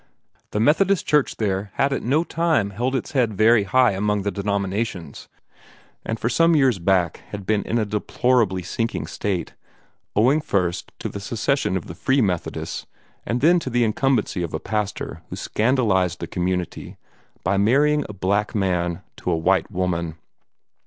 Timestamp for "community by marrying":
16.25-18.03